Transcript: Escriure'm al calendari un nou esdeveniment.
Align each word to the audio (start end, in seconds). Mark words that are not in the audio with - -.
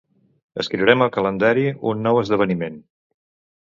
Escriure'm 0.63 1.05
al 1.07 1.13
calendari 1.19 1.69
un 1.93 2.05
nou 2.09 2.25
esdeveniment. 2.25 2.85